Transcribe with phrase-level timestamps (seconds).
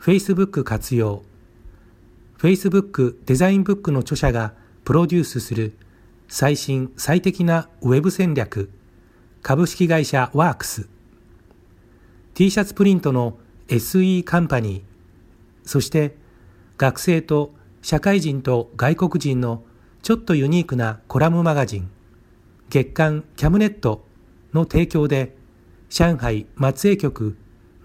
[0.00, 1.22] Facebook 活用。
[2.38, 5.76] Facebook デザインブックの著者がプロデュースする
[6.28, 8.70] 最新最適なウェブ戦略。
[9.42, 10.88] 株式会社ワークス。
[12.34, 14.82] T シャツプリントの SE カンパニー。
[15.64, 16.16] そして
[16.78, 19.64] 学生と社会人と外国人の
[20.02, 21.90] ちょっとユニークなコラムマガジン。
[22.68, 24.04] 月刊キャムネット
[24.52, 25.36] の提供で
[25.88, 27.36] 上海松江局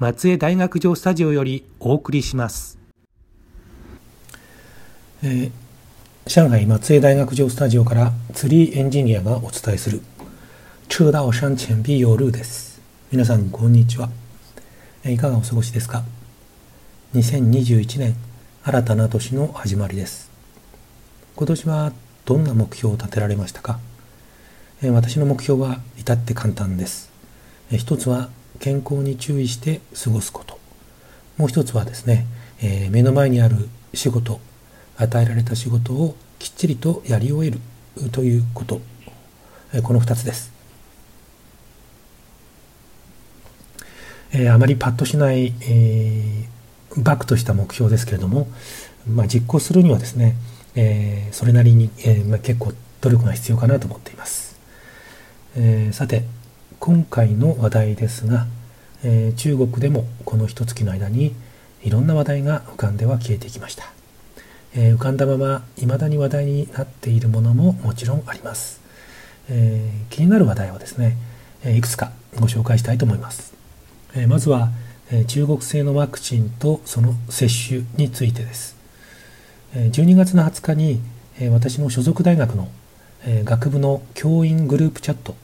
[0.02, 2.80] 松江大学城スタジオよりお送りします、
[5.22, 5.52] えー
[6.26, 10.02] 上海松江大学城スタジオからツリーエンジニアがお伝えする
[10.90, 12.82] 车道山前必有路です。
[13.12, 14.10] 皆さんこんにちは。
[15.04, 16.04] えーいかがお過ごしですか
[17.14, 18.16] ？2021年
[18.64, 20.32] 新たな年の始まりです。
[21.36, 21.94] 今年は
[22.26, 23.80] どんな目標を立てられましたか？
[24.82, 27.12] えー私の目標は至って簡単です。
[27.70, 28.30] えー一つは
[28.62, 30.58] 健康に注意して過ごすこと。
[31.38, 32.28] もう一つはですね、
[32.62, 34.40] えー目の前にある仕事
[34.98, 37.60] 与えられた仕事をきっちりとやり終える
[38.12, 38.80] ということ。
[39.74, 40.54] えーこの二つです、
[44.34, 48.48] えーあまりパッとしない、えーバクとした目標ですけれども、
[49.08, 50.36] まあ、実行するにはですね、
[50.76, 54.60] えーそれなりに、えーまあ、結構努力が必要かなと思っています、
[55.56, 56.26] えーさて
[56.82, 58.48] 今回の話題ですが、
[59.04, 61.36] えー中国でもこの一月の間に
[61.84, 63.84] いろんな話題が浮かんでは消えてきました、
[64.74, 68.82] えー浮かんだまま未だに話題になっているものももちろんあります、
[69.48, 71.18] えー気になる話題をですね、
[71.64, 73.54] えいくつかご紹介したいと思います、
[74.16, 74.72] えまずは、
[75.12, 78.76] え中国製のワクチンとその接種についてです。
[79.76, 81.00] え12月の20日に、
[81.40, 82.70] え私の所属大学の、
[83.24, 85.36] え学部の教員グループチャット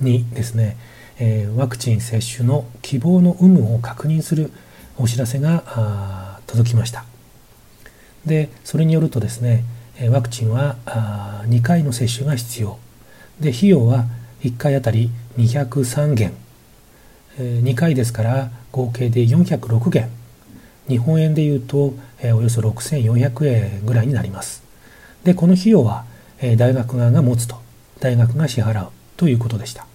[0.00, 0.76] にですね、
[1.18, 4.52] えーワクチン接種の希望の有無を確認する
[4.98, 7.04] お知らせが届きました。
[8.24, 9.64] でそれによるとですね
[10.10, 10.76] ワクチンは
[11.46, 12.78] 2回の接種が必要。
[13.40, 14.06] で費用は
[14.42, 16.32] 1回あたり203元。
[17.38, 20.10] 2回ですから合計で406元。
[20.88, 24.62] 日本円でいうと、およそ6400円ぐらいになります。
[25.24, 26.04] でこの費用は、
[26.56, 27.56] 大学側が持つと。
[28.00, 28.90] 大学が支払う。
[29.16, 29.86] ということでした。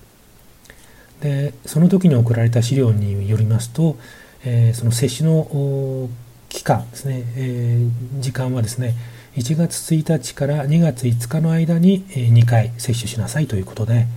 [1.21, 3.97] でその時に送られた資料によりますと、
[4.43, 6.09] えーその接種の
[6.49, 8.95] 期間ですね、えー時間はですね
[9.35, 14.07] 1月1日から2月5日の間に、2回接種しなさいということで、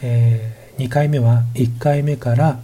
[0.00, 2.58] え2回目は1回目から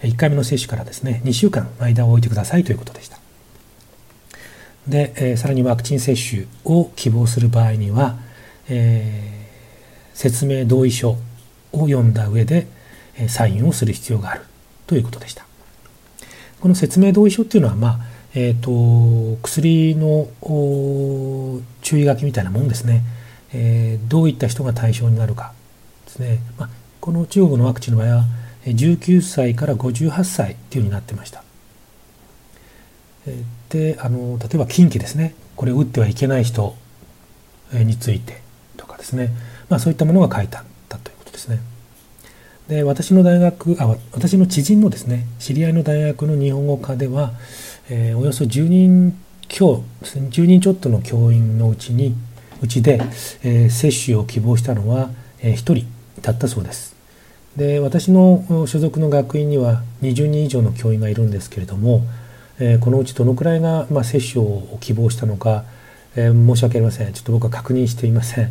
[0.00, 3.18] 1回目の接種からですね2週間間を置いてくださいということでした。
[4.88, 8.16] で、えさらにワクチン接種を希望する場合には、
[8.68, 9.44] え
[10.14, 11.16] 説明同意書
[11.74, 12.66] を読んだ上で、
[13.16, 14.42] えサインをする必要がある。
[14.86, 15.46] ということでした。
[16.60, 17.98] この説明同意書っていうのは、まあ
[18.34, 20.28] えー、と薬の
[21.82, 23.02] 注意書きみたいなもんですね、
[23.52, 25.52] えーどういった人が対象になるか。
[26.06, 26.68] ですね、まあ、
[27.00, 28.24] この中国のワクチンの場合は
[28.64, 31.42] 19歳から58歳っていうふうになってました。
[33.70, 35.34] であの例えば近畿ですね。
[35.56, 36.76] これを打ってはいけない人
[37.72, 38.42] について
[38.76, 39.30] とかですね、
[39.68, 40.64] まあ、そういったものが書いた
[41.34, 41.60] ですね。
[42.68, 47.32] で私の大学あ私の知人のですね知り合いの大学の日本語科では、
[47.90, 52.14] えーおよそ10人強10人ちょっとの教員のうちに
[52.62, 53.00] うちで、
[53.42, 55.10] えー接種を希望したのは、
[55.40, 55.84] え1人
[56.22, 56.96] だったそうです。
[57.56, 62.02] で私の所属の学院には20人以上の教員がいるんですけれども、
[62.58, 65.64] えーこのうちどのくらいが、まあ、接種を希望したのか、
[66.16, 67.12] え申し訳ありません。
[67.12, 68.50] ちょっと僕は確認していません、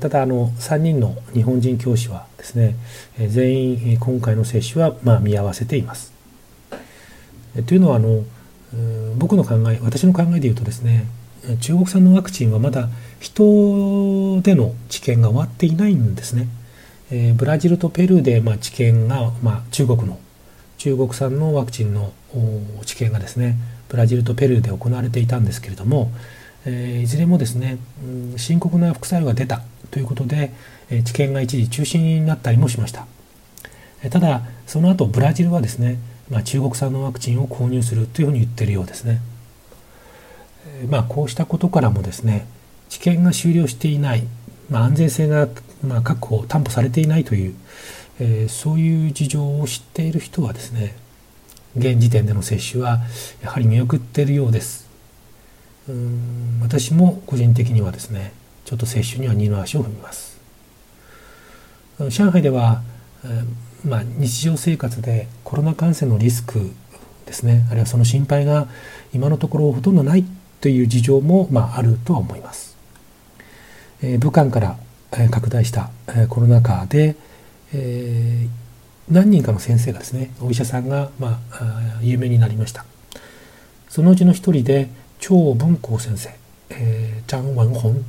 [0.00, 2.74] ただあの3人の日本人教師はですね、
[3.28, 6.12] 全員今回の接種は、ま、見合わせています、
[7.66, 8.24] というのはあの
[9.16, 11.06] 僕の考え私の考えで言うとですね
[11.60, 12.88] 中国産のワクチンはまだ
[13.20, 16.48] 人での治験が終わっていないんですね、
[17.10, 20.18] え、ブラジルとペルーで、まあ、治験が、まあ、中国の
[20.78, 22.12] 中国産のワクチンの
[22.84, 23.56] 治験がですね
[23.88, 26.10] ブラジルとペルーで行われていたんですけれども、
[26.64, 29.62] え、いずれもですね、うん、深刻な副作用が出た。
[29.94, 30.52] ということで、
[30.90, 33.06] えー、治験が一時中止になったりもしました、
[34.02, 35.98] えー、ただその後ブラジルはですね、
[36.28, 39.20] まあ、中国産のワクチンを購入するというふうに言ってるようですね、
[40.80, 42.48] えー、まあ、こうしたことからもですね
[42.88, 44.24] 治験が終了していない、
[44.68, 45.46] まあ、安全性が、
[45.86, 47.54] まあ、確保担保されていないという、
[48.18, 50.96] えー、そういう事情を知っている人はですね
[51.76, 52.98] 現時点での接種は
[53.44, 54.88] やはり見送っているようです。
[55.88, 58.32] うん私も個人的にはですね
[58.64, 60.38] ちょっと接種には二の足を踏みます。
[62.08, 62.82] 上海では、
[63.84, 66.72] まあ、日常生活でコロナ感染のリスク
[67.26, 67.66] ですね。
[67.68, 68.68] あるいはその心配が
[69.14, 70.24] 今のところほとんどない
[70.60, 72.76] という事情も、まあ、あるとは思います、
[74.02, 74.78] えー、武漢から、
[75.30, 75.90] 拡大した、
[76.28, 77.16] コロナ禍で、
[77.72, 78.64] えー
[79.10, 82.86] 何人かの先生がですねお医者さんが、まあ、有名になりました。
[83.88, 84.88] そのうちの一人で
[85.20, 86.30] 張文光先生、
[86.70, 88.04] えー、張文本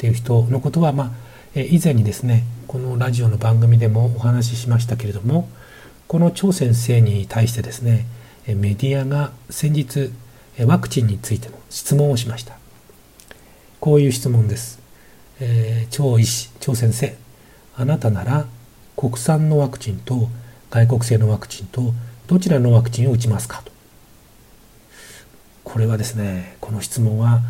[0.00, 1.10] っていう人のことは、まあ、
[1.54, 5.46] え以前にですねこのラジオの番組でもお話ししましたけれども
[6.08, 8.06] この張先生に対してですね
[8.46, 10.10] メディアが先日
[10.64, 12.56] ワクチンについての質問をしました
[13.78, 14.80] こういう質問です、
[15.38, 17.14] えー、張医師張先生
[17.76, 18.46] あなたなら
[18.96, 20.30] 国産のワクチンと
[20.70, 21.92] 外国製のワクチンと
[22.26, 23.79] どちらのワクチンを打ちますかと。
[25.72, 27.40] これはですね、この質問は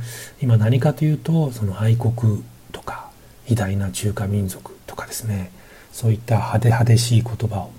[0.43, 3.11] 今何かというと、その愛国とか
[3.49, 5.51] 偉大な中華民族とかですね、
[5.93, 7.71] そういった派手派手しい言葉を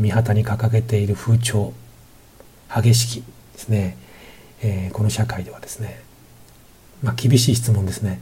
[0.00, 1.72] 御旗に掲げている風潮、
[2.74, 3.96] 激しきですね、
[4.62, 6.00] えー、この社会ではですね、
[7.02, 8.20] まあ、厳しい質問ですね。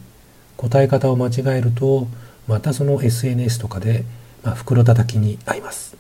[0.57, 2.09] 答え方を間違えると、
[2.47, 4.05] またその SNS とかで
[4.43, 5.97] まあ、袋叩きに合います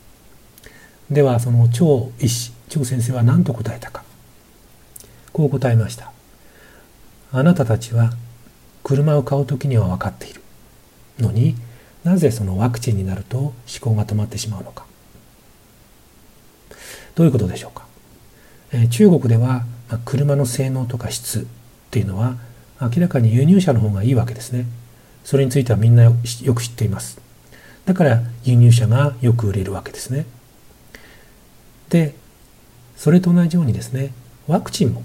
[1.10, 4.04] ではその張医師張先生は何と答えたか
[5.32, 6.12] こう答えました。
[7.32, 8.12] あなたたちは
[8.82, 10.42] 車を買う時には分かっている。
[11.18, 11.54] のに
[12.04, 14.84] なぜそのワクチンになると思考が止まってしまうのか。
[17.14, 17.86] どういうことでしょうか、
[18.72, 21.44] えー、中国では、ま、車の性能とか質っ
[21.90, 22.36] ていうのは
[22.80, 24.66] 明らかに輸入車の方がいいわけですね。
[25.24, 27.20] それについてはみんなよく知っています。
[27.84, 30.26] だから輸入車がよく売れるわけですね。
[31.90, 32.14] で、
[32.96, 34.12] それと同じようにですね、
[34.48, 35.04] ワクチンも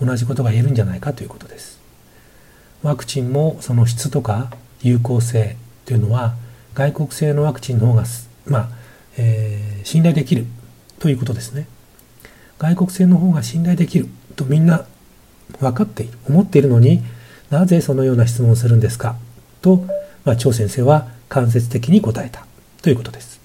[0.00, 1.80] 同じことが言えるんじゃないかということです。
[2.82, 4.50] ワクチンもその質とか
[4.82, 6.34] 有効性というのは
[6.74, 8.04] 外国製のワクチンの方が、
[8.46, 8.68] まあ、
[9.16, 10.46] えー、信頼できる
[10.98, 11.66] ということですね。
[12.58, 14.86] 外国製の方が信頼できるとみんな
[15.60, 17.02] 分かっている、思っているのに
[17.50, 19.16] なぜそのような質問をするんですか？
[19.62, 19.84] と
[20.24, 22.46] まあ、張先生は間接的に答えた
[22.82, 23.40] ということです。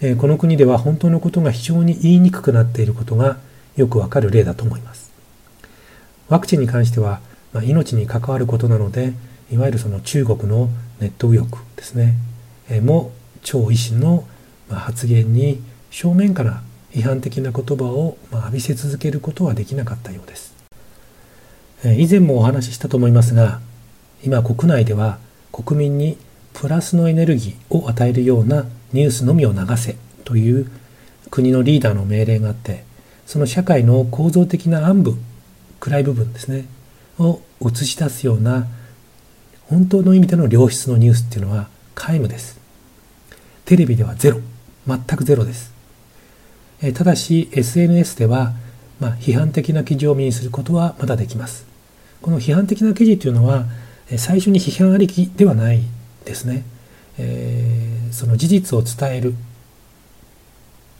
[0.00, 3.38] えー、この国では本当のことが非常に言いにくくなっていることが
[3.76, 5.07] よくわかる例だと思います。
[6.28, 7.20] ワクチンに関しては、
[7.52, 9.12] まあ、命に関わることなので、
[9.50, 10.68] いわゆるその中国の
[11.00, 12.14] ネット右翼ですね、
[12.68, 14.24] えー、も張維新の
[14.68, 20.54] 発言に正面から批判的な言葉を浴びせ続けることはできなかったようです。
[21.84, 23.60] 以前もお話ししたと思いますが、
[24.24, 25.18] 今国内では
[25.52, 26.18] 国民に
[26.52, 30.70] プラスのエネルギーを与えるようなニュースのみを流せという
[31.30, 32.84] 国のリーダーの命令があって
[33.26, 35.18] その社会の構造的な暗部
[35.80, 36.66] 暗い部分ですね。
[37.18, 38.66] を映し出すような
[39.66, 42.60] 本当の意味での良質のニュースっていうのは皆無です。
[43.64, 44.40] テレビではゼロ。
[44.86, 45.72] 全くゼロです。
[46.80, 48.52] えただし SNS では、
[49.00, 51.66] まあ、批判的な記事を目にすることはまだできます。
[52.22, 53.64] この批判的な記事というのは
[54.16, 55.82] 最初に批判ありきではない
[56.24, 56.64] ですね、
[57.18, 59.34] えー、その事実を伝える。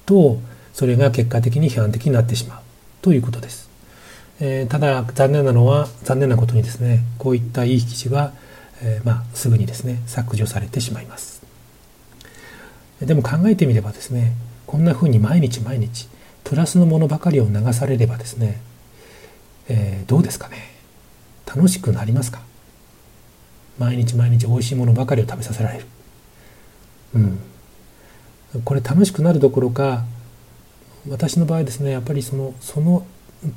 [0.04, 0.38] と
[0.72, 2.60] それが結果的に批判的になってしまう。
[3.02, 3.67] ということです、
[4.40, 8.32] えー、ただ残念なのは残念なことにですねこういったいい記事は、
[8.82, 11.42] えー、まあ、すぐにですね削除されてしまいます
[13.00, 14.32] でも考えてみればですね
[14.66, 16.08] こんな風に毎日毎日
[16.44, 18.60] プラスのものばかりを流されればですね、
[19.68, 20.56] えー、どうですかね？
[21.46, 22.40] 楽しくなりますか？
[23.78, 25.86] 毎日毎日美味しいものばかりを食べさせられる。
[27.14, 27.38] うん。
[28.64, 30.04] これ楽しくなるどころか、
[31.08, 33.06] 私の場合ですね、やっぱりその、その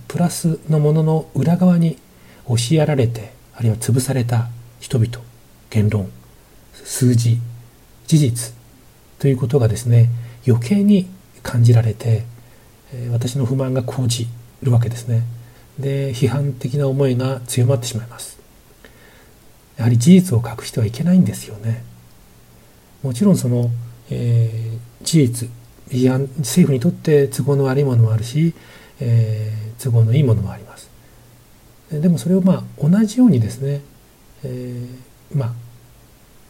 [0.07, 1.97] プラスのものの裏側に
[2.45, 5.19] 押しやられて、あるいは潰された人々、
[5.69, 6.09] 言論、
[6.73, 7.39] 数字、
[8.07, 8.53] 事実
[9.19, 10.09] ということがですね、
[10.47, 11.07] 余計に
[11.43, 12.25] 感じられて、
[13.11, 14.27] 私の不満が高じ
[14.63, 15.23] るわけですね。
[15.79, 18.39] で批判的な思いが強まってしまいます。
[19.77, 21.83] やはり事実を隠してはいけないんですよね。
[23.01, 23.71] もちろんその、
[24.09, 25.49] えー、事実
[25.89, 28.53] 批判政府にとって都合の悪いものもあるし、
[29.01, 30.89] えー、都合のいいものもあります
[31.91, 33.81] でもそれをまあ同じようにですね、
[34.43, 35.53] えー、まあ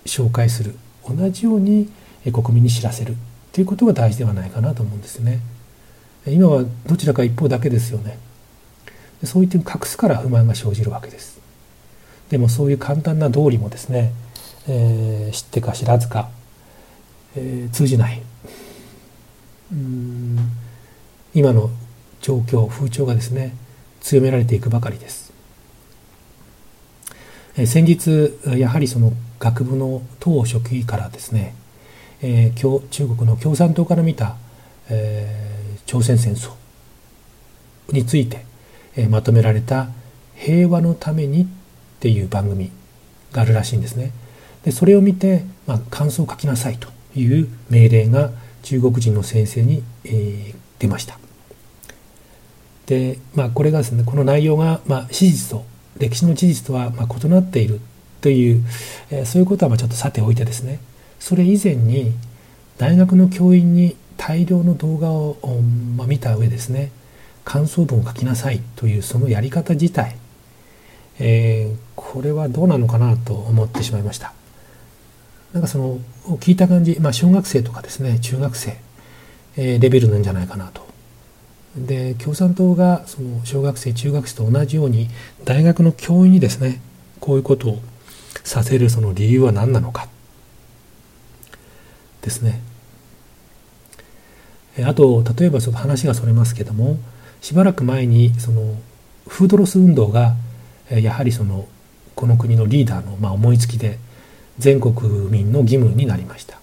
[0.06, 0.76] 紹介する
[1.08, 1.90] 同じように
[2.32, 3.16] 国民に知らせる
[3.52, 5.40] ということが大事ではないかなと思うんですね。
[6.28, 8.20] 今はどちらか一方だけですよね。
[9.24, 11.40] そういって隠すから不満が生じるわけです。
[12.30, 14.14] でもそういう簡単な道理もですね、
[14.68, 16.30] えー、知ってか知らずか、
[17.36, 18.22] えー、通じない
[19.74, 20.38] うん
[21.34, 21.70] 今の
[22.22, 23.56] 状況風潮がですね
[24.00, 25.32] 強められていくばかりです。
[27.58, 31.56] え、先日やはりその学部の党職員からですね、
[32.22, 34.36] えー、中国の共産党から見た、
[34.90, 36.52] えー、朝鮮戦争
[37.92, 38.46] について、
[38.96, 39.90] えー、まとめられた
[40.36, 41.48] 「平和のために」っ
[42.00, 42.72] ていう番組
[43.32, 44.12] があるらしいんですね。
[44.64, 51.21] でそれを見て、まあ、感想を書きなさいという命令が中国人の先生に、えー、出ました。
[52.86, 55.66] で、まあ、これがですねこの内容が、まあ、史実と
[55.98, 57.80] 歴史の事実とは、まあ、異なっている
[58.22, 58.64] という、
[59.10, 60.80] えー、そういうことはまあちょっとさておいてですね。
[61.20, 62.14] それ以前に
[62.78, 65.38] 大学の教員に大量の動画を、
[65.96, 66.92] まあ、見た上ですね。
[67.44, 70.16] 感想文を書きなさいというそのやり方自体、
[71.20, 74.34] えー、これはどうなのかなと思ってしまいました。
[75.54, 76.00] なんかその
[76.38, 78.78] 聞いた感じ、まあ、小学生とかですね中学生、
[79.58, 80.88] えー、レベルなんじゃないかなと
[81.76, 85.08] で共産党がその小学生中学生と同じように
[85.46, 86.82] 大学の教員にですね
[87.20, 87.80] こういうことを
[88.44, 90.08] させるその理由は何なのか。
[92.22, 92.62] ですね。
[94.84, 96.98] あと例えばちょっと話がそれますけども
[97.42, 98.76] しばらく前にその
[99.28, 100.36] フードロス運動が
[100.90, 101.68] やはりその
[102.16, 103.98] この国のリーダーのまあ思いつきで
[104.60, 104.94] 全国
[105.30, 106.60] 民の義務になりました。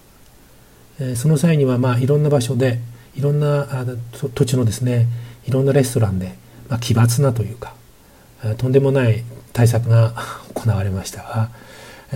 [1.15, 2.79] その際にはまあいろんな場所で
[3.15, 3.67] いろんな
[4.11, 5.07] 土地のですね
[5.45, 6.35] いろんなレストランで、
[6.69, 7.73] まあ、奇抜なというか
[8.57, 9.23] とんでもない
[9.53, 10.13] 対策が
[10.55, 11.49] 行われましたが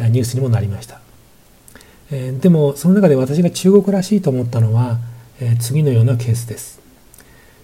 [0.10, 1.00] ニュースにもなりました。
[2.12, 5.00] えでもその中で私が中国らしいと思ったのは、
[5.40, 6.80] え次のようなケースです。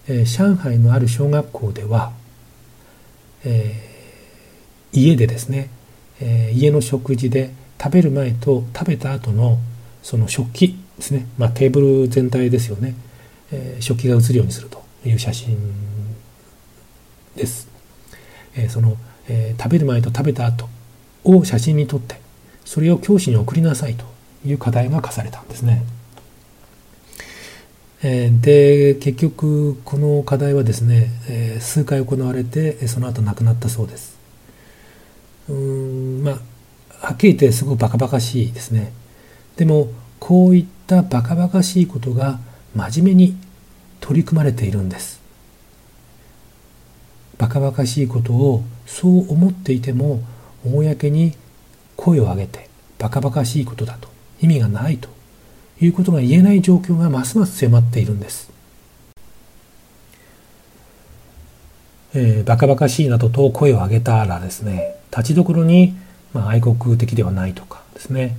[0.08, 2.12] え上海のある小学校では、
[3.44, 3.74] え
[4.92, 5.70] 家でですね、
[6.20, 9.58] え家の食事で食べる前と食べた後の
[10.02, 12.94] その食器ですね、まあ、テーブル全体ですよね、
[13.52, 15.56] え食器が映るようにするという写真
[17.36, 17.68] です。
[18.56, 18.96] えその、
[19.28, 20.68] え食べる前と食べた後
[21.24, 22.20] を写真に撮って
[22.64, 24.04] それを教師に送りなさいと
[24.44, 25.84] いう課題が課されたんですね。
[28.02, 31.10] で結局この課題はですね
[31.60, 34.18] 数回行われてその後亡くなったそうです。
[35.48, 36.38] うんまあ
[37.08, 38.92] はっきり言ってすごくバカバカしいですね。
[39.56, 39.88] でも
[40.18, 42.38] こういったバカバカしいことが
[42.74, 43.36] 真面目に
[44.00, 45.20] 取り組まれているんです。
[47.38, 50.22] バカバカしいことをそう思っていても
[50.64, 51.34] 公に
[51.96, 54.08] 声を上げてバカバカしいことだと
[54.42, 55.08] 意味がないと
[55.80, 58.50] いうことが言えない状況がますます迫っているんです。
[62.12, 65.94] えー、バカバカしいなどと声を上げたらですね立ちどころに、
[66.32, 68.36] まあ、愛国的ではないとかですね、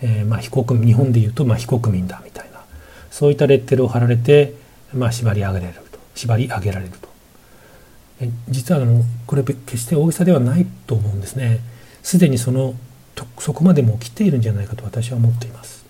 [0.00, 2.47] えー、まあ被告日本でいうとまあ非国民だみたいな
[3.10, 4.54] そういったレッテルを貼られて、
[4.92, 5.98] まあ、縛り上げられると。
[6.14, 7.08] 縛り上げられると。
[8.48, 11.60] 実はあのこれ決して大げさではないと思うんですね。
[12.02, 12.74] すでにその
[13.38, 15.84] そこまでも来ているんじゃないかと私は思っています。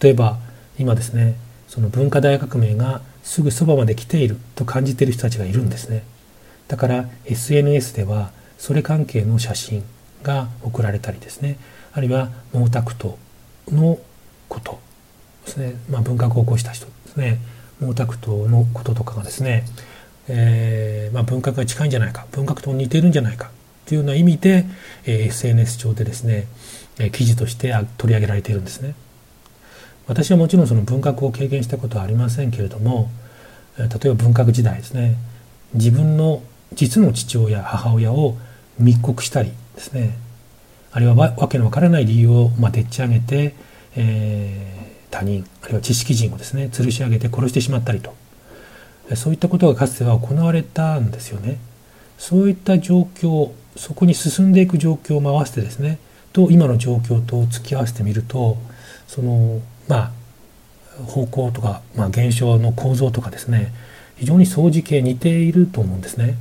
[0.00, 0.38] 例えば
[0.78, 1.36] 今ですね
[1.68, 6.04] その文化大革命がすぐそばまで来ていると感じている人たちがいるんですね。
[6.68, 9.82] だから SNS ではそれ関係の写真
[10.22, 11.58] が送られたりですね。
[11.92, 13.14] あるいは毛沢東
[13.70, 13.98] の
[14.50, 14.78] こと
[15.46, 17.38] ですね、まあ、文化を起こした人ですね。
[17.80, 19.64] 毛沢東のこととかがですね、
[20.28, 22.26] えーまあ、文革が近いんじゃないか。
[22.32, 23.50] 文革と似てるんじゃないか。
[23.86, 24.66] というような意味で、
[25.06, 26.46] えー、SNS 上でですね、
[26.98, 28.94] え、記事として取り上げられているんですね。
[30.06, 33.10] 私はもちろんその文革を経験したことはありませんけれども、
[33.78, 35.16] 例えば文革時代ですね。
[35.72, 36.42] 自分の
[36.74, 38.36] 実の父親母親を
[38.78, 40.16] 密告したりですね。
[40.92, 43.54] あるいはわけのわからない理由を、ま、でっち上げて、
[43.96, 44.80] えー
[45.10, 48.14] 他人あるいは知識人をですね吊るし上げて殺してしまったりと
[49.16, 51.58] そういったことがかつては行われたんですよね。
[52.16, 55.98] そういった状況そこに進んでいく状況を回してですね
[56.32, 58.58] と今の状況と突き合わせてみると
[59.08, 60.12] そのま
[61.00, 63.72] あ方向とか、まあ、現象の構造とかですね
[64.16, 66.36] 非常に相似形似ていると思うんですね。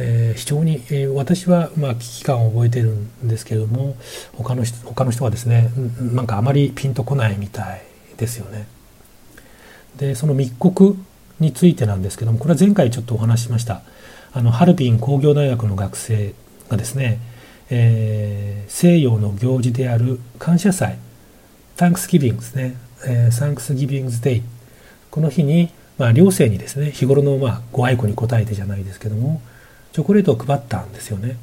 [0.00, 3.96] えー、非常に、えー、私はまあ危機感を覚えてるんですけれども
[4.36, 7.82] 他の人他の人はですねなんかあまりピンとこないみたい
[8.16, 8.66] ですよね。
[9.96, 10.96] でその密告
[11.40, 13.82] についてなんですけどもこれは前回ちょっとお話ししました
[14.32, 16.34] あのハルビン工業大学の学生
[16.68, 17.18] がですね、
[17.70, 20.98] えー、西洋の行事である感謝祭
[21.76, 22.76] Thanksgiving ですね、
[23.06, 24.42] えー、Thanksgiving's Day
[25.10, 29.40] この日に、まあ、寮生にですね日頃のまあご愛顧に応えてじゃないですけども
[29.92, 31.36] チョコレートを配ったんですよね。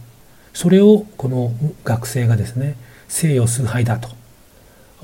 [0.53, 1.51] それをこの
[1.83, 4.09] 学生がですね西洋崇拝だと。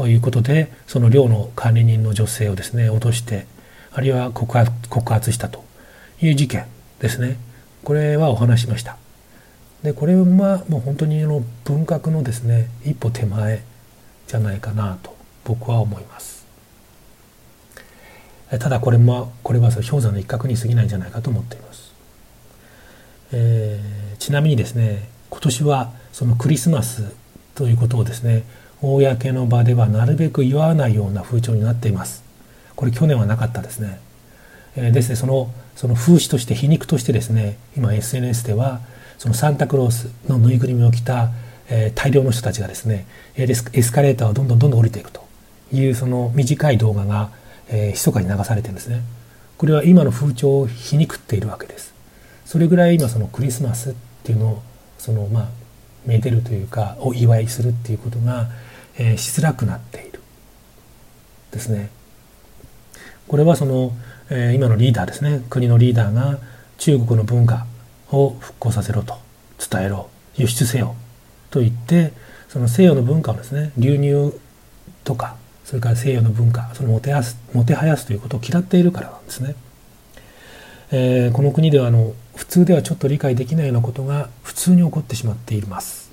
[0.08, 3.46] いうことでその寮の管理人の女性をですね脅して
[3.92, 5.64] あるいは告発告発したと。
[6.22, 6.66] いう事件
[7.00, 7.38] ですね。
[7.84, 8.98] これはお話しました。
[9.84, 13.64] でこれはもう本当にあの文学のですね一歩手前
[14.28, 16.46] じゃないかなと僕は思います。
[18.60, 21.71] ただこれもこれは氷山の一角に過ぎないんじゃないかと思っています、
[23.32, 27.14] えー、ちなみにですね今年はそのクリスマス
[27.56, 28.44] ということをですね
[28.82, 32.24] 公の場ではなるべく言わないような風潮になっています。
[32.76, 34.00] これ去年はなかったですね、
[34.76, 38.82] えー、ですねそのその風刺として皮肉としてですね今 SNS では
[39.18, 41.30] そのサンタクロースのぬいぐるみを着た、
[41.70, 45.24] えー、大量の人たちがですねエスカレーターをどんどんどんどん降りていくと
[45.72, 47.30] いうその短い動画が、
[47.70, 49.04] えー、密かに流されてるんですね。
[49.58, 51.91] これは今の風潮を皮肉っているわけです。
[52.52, 53.94] それぐらい今そのクリスマスっ
[54.26, 54.62] ていうのを
[54.98, 55.48] そのまあ
[56.06, 58.50] めでるというかお祝いするっていうことが、
[58.98, 60.20] えー、しづらくなっている。
[61.52, 61.90] ですね。
[63.30, 63.94] これはその、
[64.30, 65.46] えー、今のリーダーですね。
[65.50, 66.40] 国のリーダーが
[66.78, 67.68] 中国の文化
[68.12, 69.18] を復興させろと
[69.58, 70.96] 伝えろ輸出せよ
[71.52, 72.12] と言って
[72.50, 74.38] その西洋の文化をですね流入
[75.06, 79.56] とかそれから西洋の文化そのもてはすもてはやすということを嫌っているからなんですね。
[80.94, 86.12] えー、この国ではあの普通ではちょっと理解できないようなことが普通に起こってしまっています。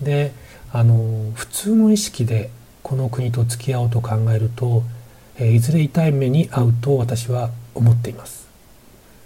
[0.00, 0.32] で
[0.72, 2.50] あの普通の意識で
[2.82, 4.82] この国と付き合おうと考えると
[5.38, 8.48] えいずれ痛い目に遭うと私は思っています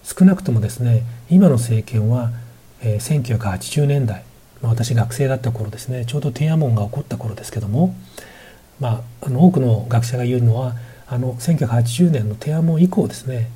[0.02, 2.32] 少なくともですね今の政権は、
[2.82, 4.24] え1980年代、
[4.60, 7.94] まあ、私学生だった頃ですねちょうど天安門が起こった頃ですけども、
[8.80, 10.74] まあ、あの多くの学者が言うのは
[11.06, 13.48] あの1980年の天安門以降ですね、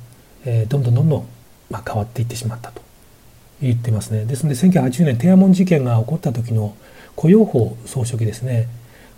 [0.49, 1.27] えー、どんどんどんどん、
[1.69, 2.81] まあ、変わっていってしまったと
[3.61, 6.75] 言ってますねですので1980年天安門事件が起こった時の
[7.17, 8.69] 胡陽宝総書記ですね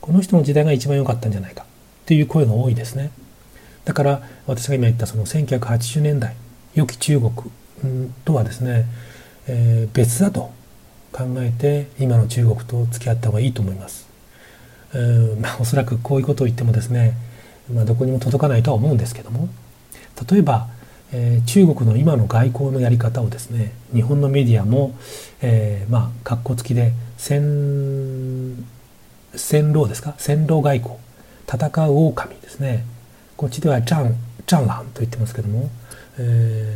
[0.02, 1.66] この人の時代が一番良かったんじゃないかっ
[2.08, 3.12] ていう声が多いですね。
[3.86, 6.36] だから私が今言ったその1980年代
[6.74, 7.32] 良き中国
[8.26, 8.86] とはですね、
[9.48, 10.52] えー、別だと
[11.12, 14.08] 考えて今の中国と付き合った方がいいと思います。
[14.94, 17.14] えー、まあ、おそらくこういうことを言ってもですね、
[17.72, 19.48] まあ、どこにも届かないとは思うんですけども
[20.28, 20.68] 例えば、
[21.12, 24.96] えー、中国の今の外交のやり方をですね日本のメディアも、
[25.42, 28.64] えー、まあ格好付きで戦
[29.36, 30.16] 戦狼ですか？
[30.18, 30.96] 戦狼外交。
[31.52, 32.86] 戦う狼ですね。
[33.38, 35.70] こっちではジャン、ジャンランと言ってますけども、
[36.18, 36.76] え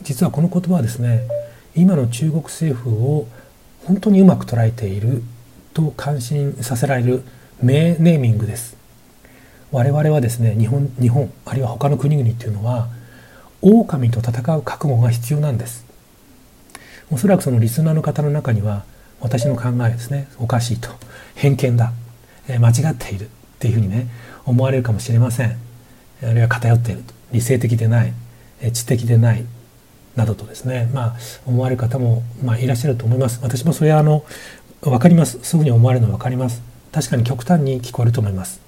[0.00, 1.26] ー、実はこの言葉はですね、
[1.74, 3.26] 今の中国政府を
[3.84, 5.22] 本当にうまく捉えている
[5.72, 7.22] と感心させられる
[7.62, 8.76] 名ネーミングです。
[9.72, 12.88] 我々はですね、日本、日本、あるいは他の国々っていうのは、
[13.62, 15.84] 狼と戦う覚悟が必要なんです。
[17.10, 18.84] おそらくそのリスナーの方の中には、
[19.20, 20.90] 私の考えですね、おかしいと、
[21.34, 21.92] 偏見だ、
[22.48, 24.06] え間違っているっていうふうにね、
[24.46, 25.70] 思われるかもしれません。
[26.22, 28.12] あるいは偏っている理性的でない
[28.60, 29.44] え知的でない
[30.16, 34.24] などとですねまあ思われる方も、まあ、いらっしゃると思います私もそれはあの
[34.82, 38.59] 分かりますすぐに思われるの分かります確かに極端に聞こえると思います、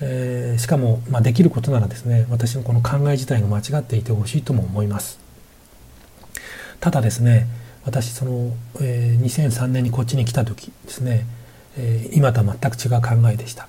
[0.00, 5.18] えー、しかも、まあ、できることならですね私のこの考え自体が間違っていてほしいとも思います。
[6.80, 7.46] ただですね
[7.84, 11.26] 私その、えー、2003年にこっちに来た時ですね、
[11.76, 13.68] えー、今とは全く違う考えでした。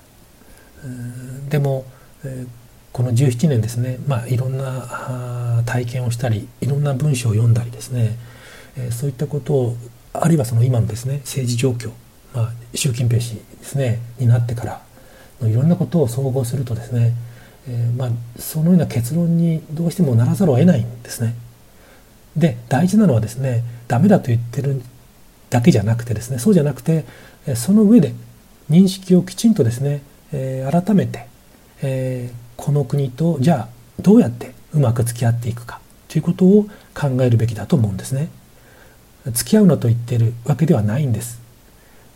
[1.48, 1.84] でも、
[2.24, 8.16] えーこの17年ですね、まあ、いろんな体験をしたりいろんな文章を読んだりですね、
[8.74, 9.76] えそういったことを
[10.14, 11.90] あるいはその今のですね政治状況、
[12.34, 14.80] まあ、習近平氏ですねになってから
[15.44, 17.12] のいろんなことを総合するとですね、
[17.68, 21.34] えー、まあ、そのような結論にどうしてもならざるを得ないんですね。
[22.36, 24.82] で大事なのはですねダメだと言ってる
[25.48, 27.06] だけじゃなくてですねそうじゃなくて
[27.54, 28.12] その上で
[28.70, 31.26] 認識をきちんとですね、えー、改めて、
[31.82, 33.68] えーこの国とじゃあ
[34.00, 38.28] どうやってうまく付き合っていくかということを考えるべきだと思うんですね。
[39.26, 41.40] 付き合うなと言ってるわけではないんです。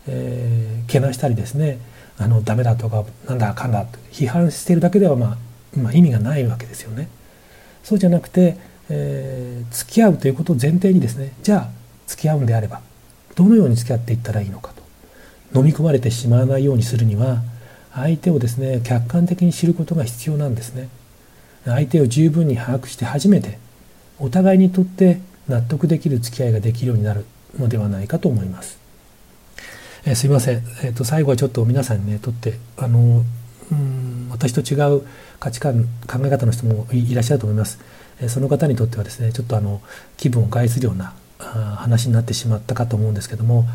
[0.07, 1.77] えー、けなしたりですね
[2.21, 5.37] あのダメだとかなんだかんだと批判しているだけでは、ま
[5.75, 7.09] あ、まあ、意味がないわけですよね。
[7.83, 8.57] そうじゃなくて、
[8.89, 11.69] えー、付き合うということを前提にですねじゃあ
[12.05, 12.81] 付き合うんであれば
[13.35, 14.71] どのように付き合っていったらいいのか
[15.51, 17.41] と飲み込まれてしまわないようにするには
[17.93, 20.89] 相手をですね客観的に知ることが必要なんですね。
[21.65, 23.59] 相手を十分に把握して初めて
[24.19, 27.25] お互いにとって納得できる付き合いができるようになる
[27.57, 28.80] のではないかと思います。
[30.05, 33.23] えー、すいません、えーと、最後はちょっと皆さんにねとってあの
[33.71, 35.03] うん私と違う
[35.39, 37.79] 価値観考え方の人もいらっしゃると思います、
[38.19, 39.81] えー、その方にとってはですねちょっとあの
[40.17, 43.65] 気分を害するようなあ話になってしまったかと思うんですけども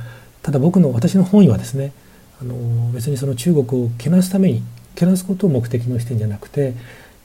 [0.42, 1.92] ただ僕の私の本意はですね
[2.40, 4.62] あの別にその中国をけなすために
[4.94, 6.74] けなすことを目的の視点じゃなくて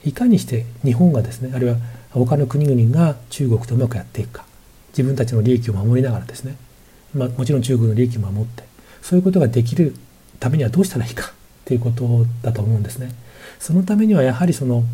[0.04, 1.76] いかにして日本がですねあるいは
[2.10, 4.44] 他の国々が中国とうまくやっていくか
[4.88, 6.56] 自分たちの利益を守りながらですね、
[7.14, 8.64] まあ、もちろん中国の利益を守って
[9.02, 9.94] そういうことができる
[10.40, 11.32] ためにはどうしたらいいか
[11.64, 13.12] ということだと思うんですね。
[13.58, 14.84] そのためにはやはりその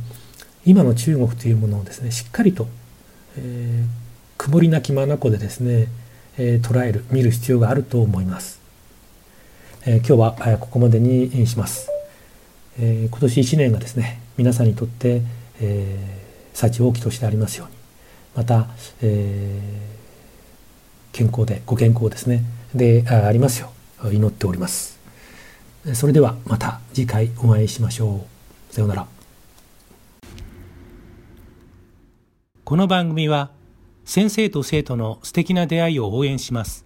[0.65, 2.67] 今の中国というものをですねしっかりと、
[3.37, 3.89] えー、
[4.37, 5.89] 曇りなき眼でですね、
[6.37, 8.61] えー、捉える見る必要があると思います。
[9.87, 11.89] えー、今日は、えここまでにします。
[12.81, 15.23] え今年1年がですね皆さんにとって、
[15.61, 15.97] え
[16.55, 17.75] 幸大きとしてありますように
[18.35, 18.69] また、
[19.03, 19.61] え
[21.13, 22.43] 健康でご健康ですね
[22.75, 23.73] でありますよ
[24.05, 24.99] 祈っております。
[25.95, 28.27] それではまた次回お会いしましょ
[28.71, 28.75] う。
[28.75, 29.07] さようなら。
[32.65, 33.51] この番組は
[34.05, 36.85] 先生と生徒の素敵な出会いを応援します。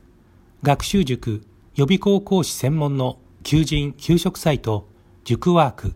[0.63, 1.43] 学習塾
[1.75, 4.89] 予備校講師専門の求人・給食サイト
[5.25, 5.95] 塾ワーク。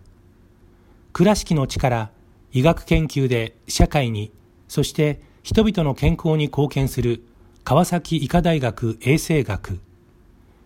[1.12, 2.10] 倉敷の力
[2.52, 4.32] 医学研究で社会に
[4.68, 7.24] そして人々の健康に貢献する
[7.62, 9.78] 川崎医科大学衛生学。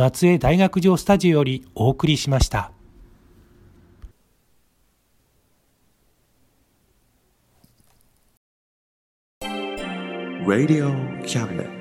[0.00, 2.72] 松江大学城スタジオよりお送りしました。
[10.46, 10.88] Radio
[11.26, 11.79] Cabinet.